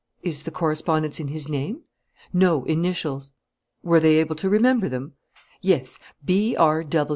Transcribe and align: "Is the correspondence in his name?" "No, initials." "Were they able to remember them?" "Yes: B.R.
"Is 0.23 0.45
the 0.45 0.49
correspondence 0.49 1.19
in 1.19 1.27
his 1.27 1.47
name?" 1.47 1.83
"No, 2.33 2.63
initials." 2.65 3.33
"Were 3.83 3.99
they 3.99 4.17
able 4.17 4.35
to 4.37 4.49
remember 4.49 4.89
them?" 4.89 5.13
"Yes: 5.61 5.99
B.R. 6.25 6.83